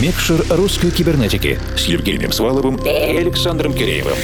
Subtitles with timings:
[0.00, 4.16] Микшер русской кибернетики с Евгением Сваловым и Александром Киреевым.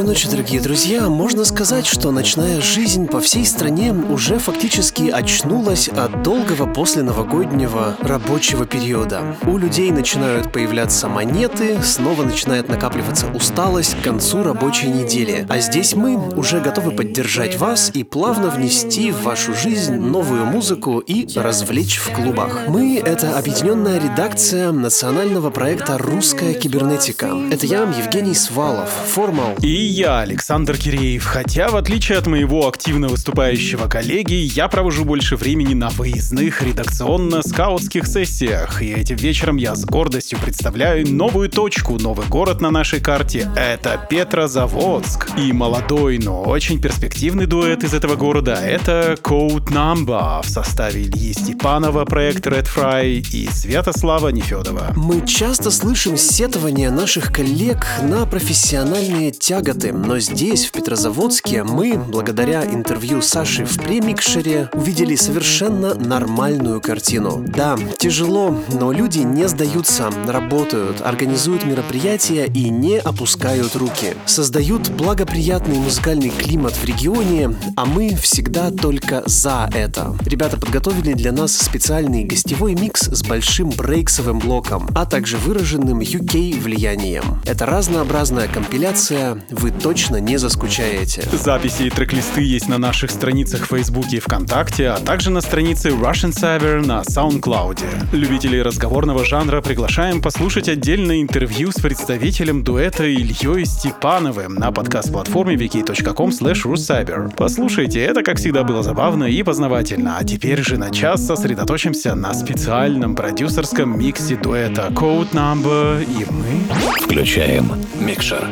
[0.09, 1.11] ночи, дорогие друзья.
[1.11, 7.95] Можно сказать, что ночная жизнь по всей стране уже фактически очнулась от долгого после новогоднего
[8.01, 9.37] рабочего периода.
[9.47, 15.45] У людей начинают появляться монеты, снова начинает накапливаться усталость к концу рабочей недели.
[15.47, 21.01] А здесь мы уже готовы поддержать вас и плавно внести в вашу жизнь новую музыку
[21.01, 22.61] и развлечь в клубах.
[22.67, 27.37] Мы— это объединенная редакция национального проекта «Русская кибернетика».
[27.53, 29.55] Это я, Евгений Свалов, формал.
[29.61, 31.25] И я, Александр Киреев.
[31.25, 38.07] Хотя, в отличие от моего активно выступающего коллеги, я провожу больше времени на выездных редакционно-скаутских
[38.07, 38.81] сессиях.
[38.81, 43.51] И этим вечером я с гордостью представляю новую точку, новый город на нашей карте.
[43.57, 45.31] Это Петрозаводск.
[45.37, 51.33] И молодой, но очень перспективный дуэт из этого города— это Code Number в составе Ильи
[51.33, 54.93] Степанова, проект Red Fry и Святослава Нефедова.
[54.95, 62.65] Мы часто слышим сетования наших коллег на профессиональные тяготы, но здесь, в Петрозаводске, мы, благодаря
[62.65, 67.45] интервью Саши в премикшере, увидели совершенно нормальную картину.
[67.47, 74.15] Да, тяжело, но люди не сдаются, работают, организуют мероприятия и не опускают руки.
[74.27, 80.17] Создают благоприятный музыкальный климат в регионе, а мы всегда только за это.
[80.27, 86.61] Ребята подготовили для нас специальный гостевой микс с большим брейксовым блоком, а также выраженным UK
[86.61, 87.41] влиянием.
[87.45, 91.23] Это разнообразная компиляция, вы точно не заскучаете.
[91.33, 95.91] Записи и трек-листы есть на наших страницах в Фейсбуке и ВКонтакте, а также на странице
[95.91, 97.81] Russian Cyber на SoundCloud.
[98.13, 106.31] Любителей разговорного жанра приглашаем послушать отдельное интервью с представителем дуэта Ильей Степановым на подкаст-платформе wiki.com
[106.31, 107.33] russcyber.
[107.37, 110.17] Послушайте, это, как всегда, было забавно и познавательно.
[110.19, 117.05] А теперь же на час сосредоточимся на специальном продюсерском миксе дуэта Code Number и мы...
[117.05, 118.47] Включаем микшер.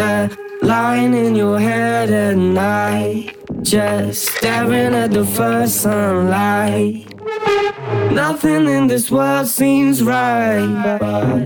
[0.00, 0.30] A
[0.62, 7.06] line in your head at night, just staring at the first sunlight.
[8.12, 11.44] Nothing in this world seems right.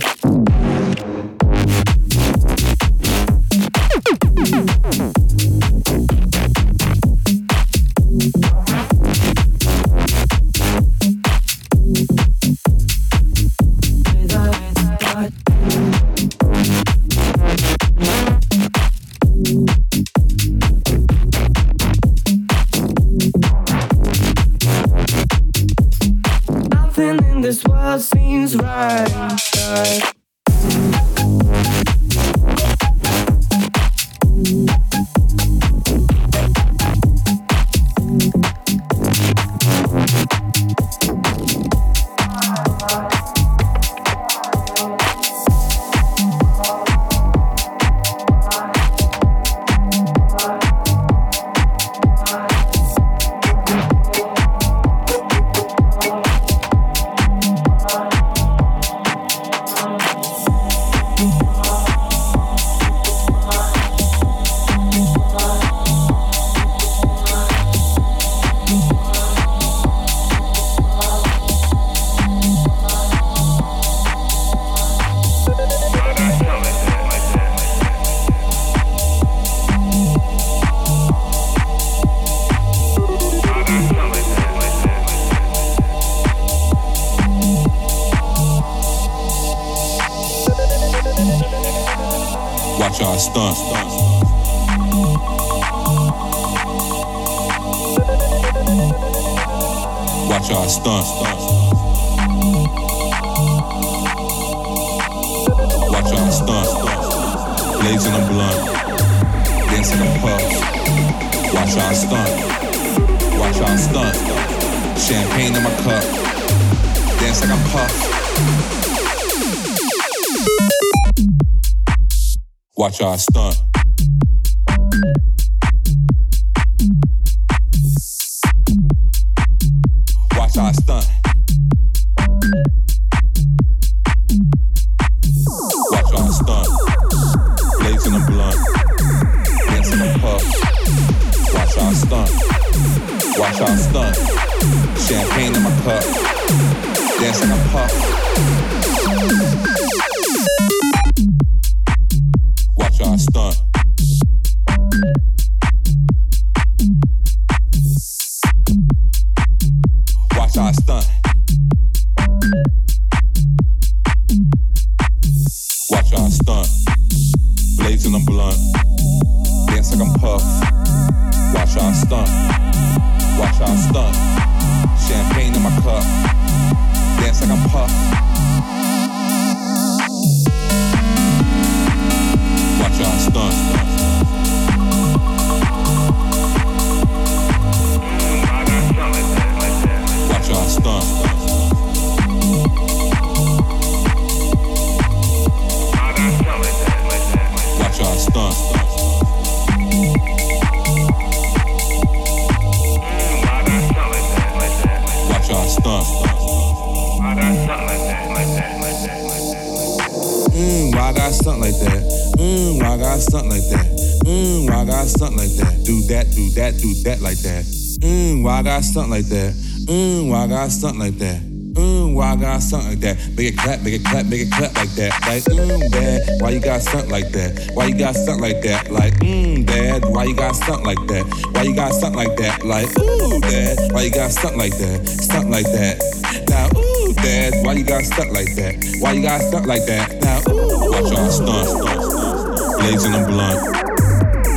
[218.98, 219.54] Something like that?
[219.86, 221.40] Mmm, why I got something like that?
[221.40, 223.16] Mmm, why I got something like that?
[223.36, 225.14] Make it clap, make it clap, make it clap like that.
[225.22, 227.70] Like, mmm, dad, why you got something like that?
[227.74, 228.90] Why you got something like that?
[228.90, 231.24] Like, mmm, dad, why you got something like that?
[231.54, 232.64] Why you got something like that?
[232.64, 235.06] Like, ooh, dad, why you got something like that?
[235.06, 236.02] Something like that.
[236.50, 238.74] Now, ooh, dad, why you got stuck like that?
[238.98, 240.18] Why you got stuck like that?
[240.18, 242.82] Now, ooh, watch y'all stunt.
[242.82, 243.62] Blazing the blunt.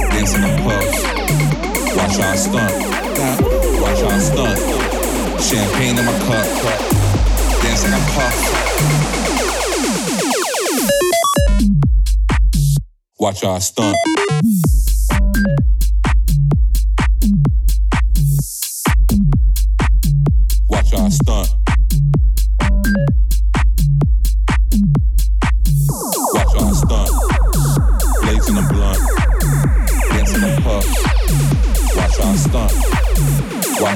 [0.09, 0.89] Dancing the puff.
[1.93, 2.73] Watch y'all stunt.
[3.21, 3.50] Now,
[3.99, 4.57] Try stuff.
[5.41, 6.45] Champagne in my cup.
[7.61, 8.35] Dance like I puff.
[13.19, 13.97] Watch y'all stunt.
[20.69, 21.60] Watch y'all stunt.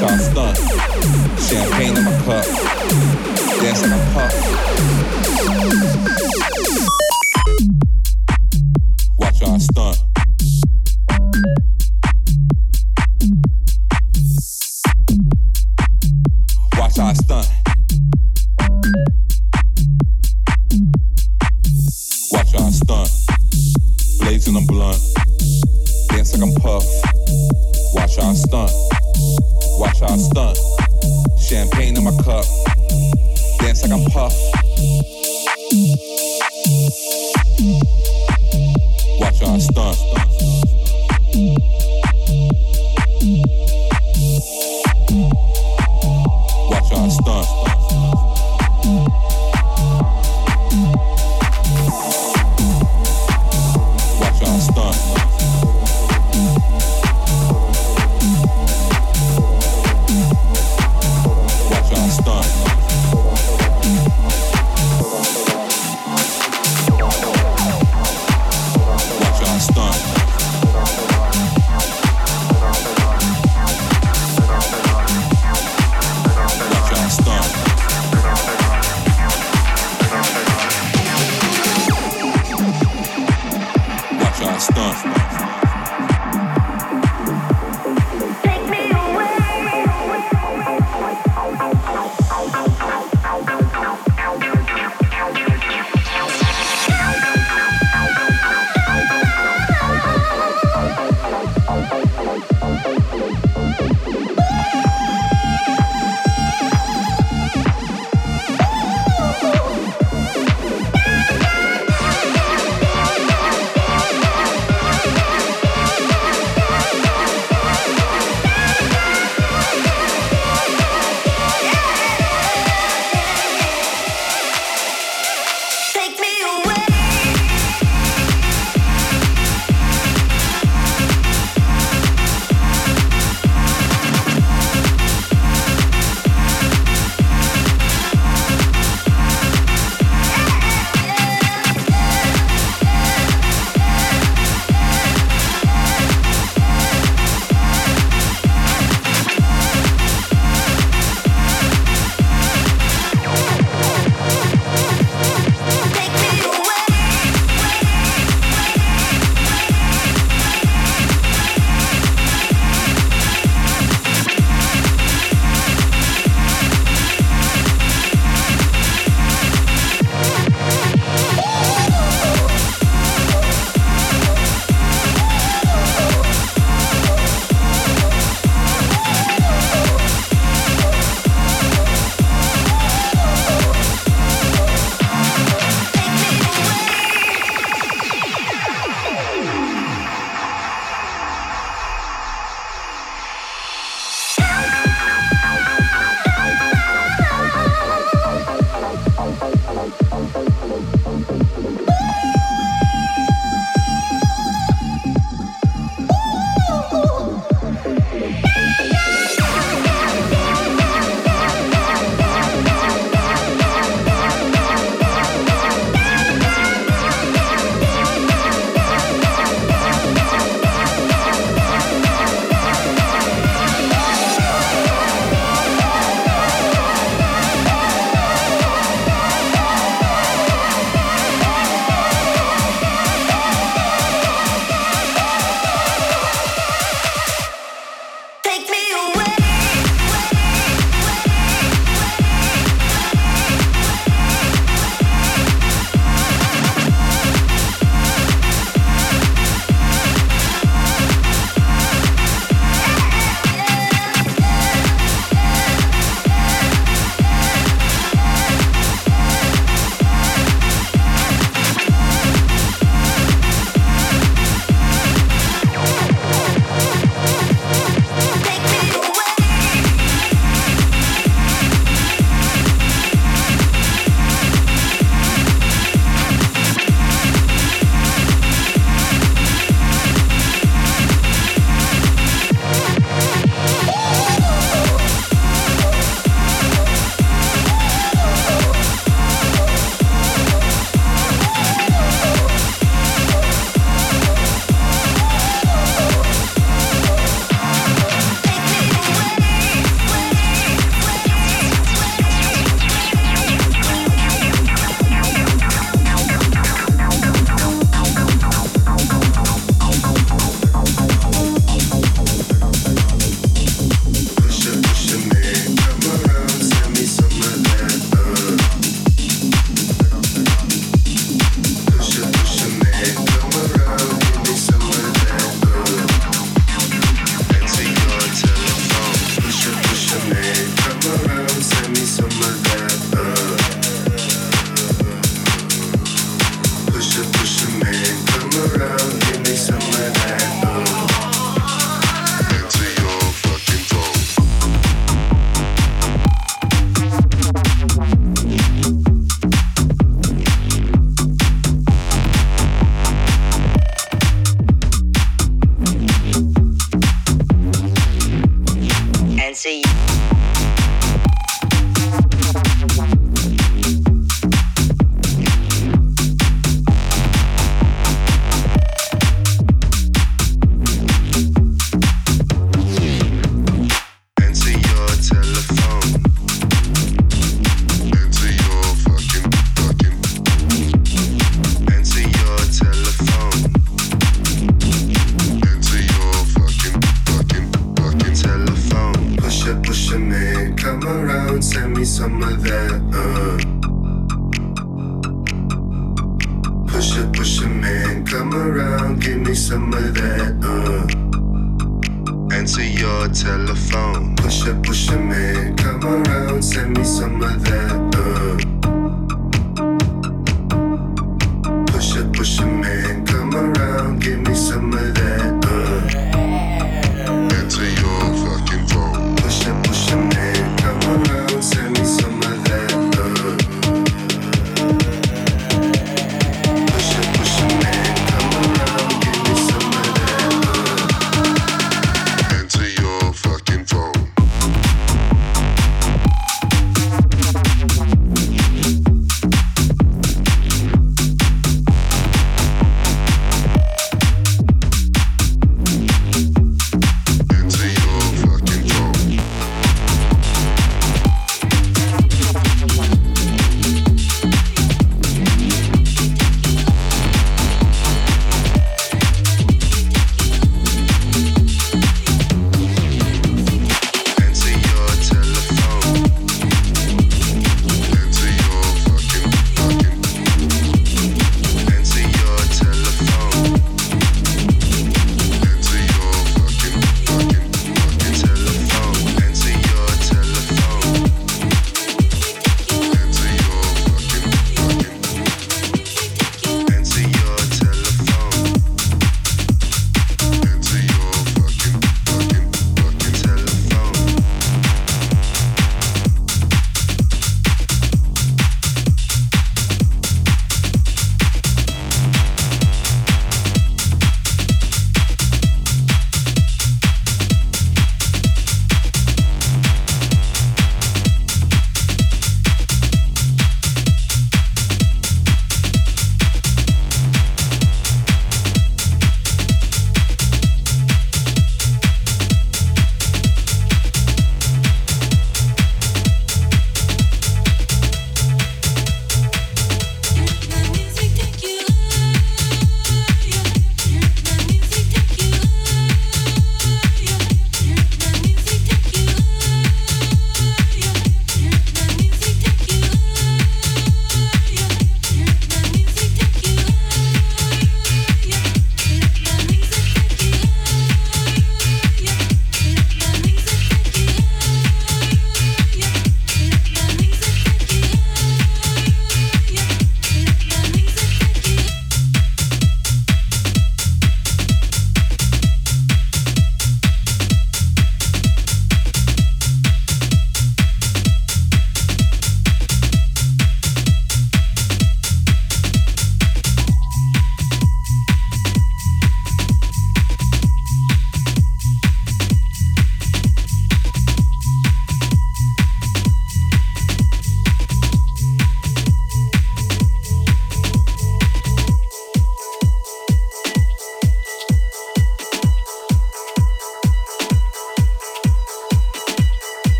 [0.00, 0.54] got y'all.
[1.36, 2.44] Champagne in my cup.
[3.60, 5.29] Dance in my puff.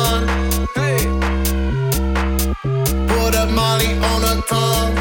[0.00, 0.22] on.
[0.78, 0.98] Hey,
[3.10, 4.99] put a Molly on a tongue.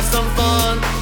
[0.00, 0.99] Have some fun.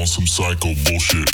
[0.00, 1.28] On some psycho bullshit.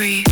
[0.00, 0.24] Breathe.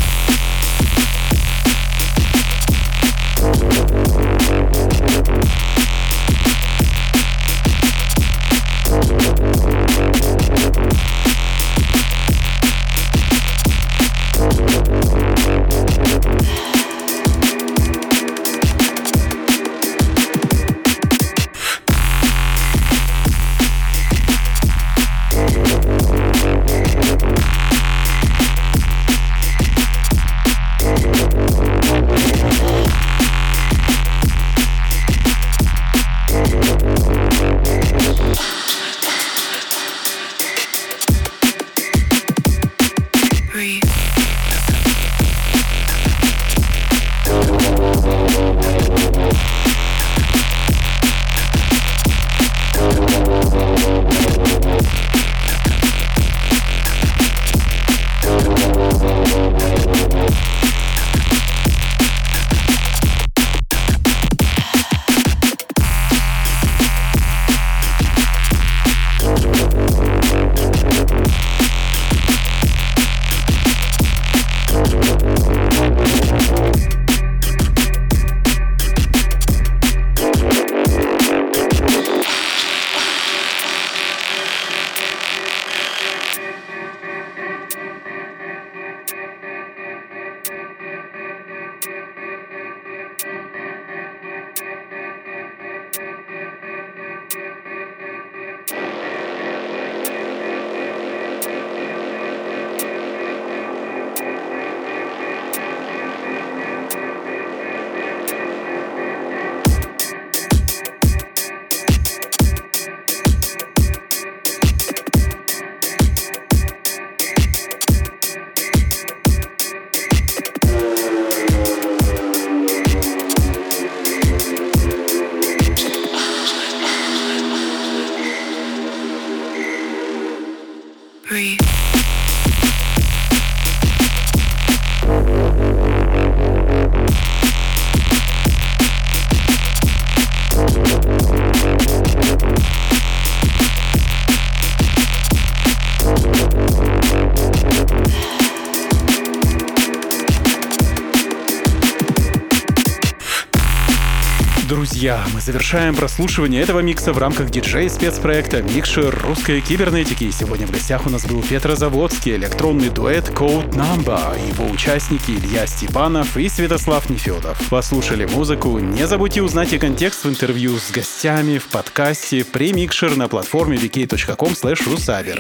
[155.09, 160.25] Друзья, мы завершаем прослушивание этого микса в рамках диджей-спецпроекта «Микшер русской кибернетики».
[160.25, 165.67] И Сегодня в гостях у нас был Петрозаводский электронный дуэт Code Number, его участники Илья
[165.67, 167.59] Степанов и Святослав Нефедов.
[167.71, 168.79] Послушали музыку.
[168.79, 174.53] Не забудьте узнать и контекст в интервью с гостями в подкасте «Премикшер» на платформе vk.com.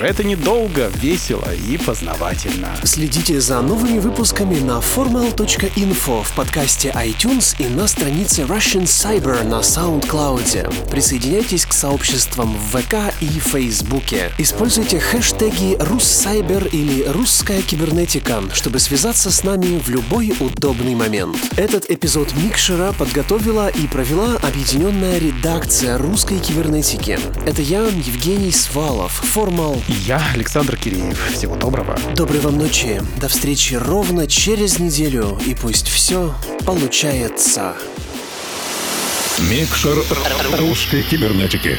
[0.02, 2.68] Это недолго, весело и познавательно.
[2.84, 9.62] Следите за новыми выпусками на formal.info в подкасте iTunes и на странице Russian Cyber на
[9.62, 10.88] SoundCloud.
[10.88, 14.30] Присоединяйтесь к сообществам в ВК и Фейсбуке.
[14.38, 21.36] Используйте хэштеги «Руссайбер» или «Русская кибернетика», чтобы связаться с нами в любой удобный момент.
[21.56, 27.18] Этот эпизод Микшера подготовила и провела объединенная редакция русской кибернетики.
[27.44, 29.82] Это я, Евгений Свалов, Формал.
[29.88, 31.32] И я, Александр Киреев.
[31.32, 31.98] Всего доброго.
[32.14, 33.02] Доброй вам ночи.
[33.20, 35.36] До встречи ровно через неделю.
[35.46, 36.32] И пусть все
[36.64, 37.74] получается.
[39.40, 40.04] Микшер
[40.58, 41.78] русской кибернетики.